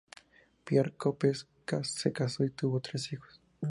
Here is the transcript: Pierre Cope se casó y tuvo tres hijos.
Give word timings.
Pierre 0.63 0.95
Cope 0.97 1.31
se 1.83 2.11
casó 2.11 2.43
y 2.43 2.49
tuvo 2.49 2.79
tres 2.79 3.13
hijos. 3.13 3.39